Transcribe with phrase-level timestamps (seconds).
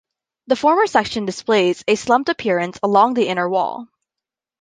[0.47, 3.87] The former section displays a slumped appearance along the inner wall.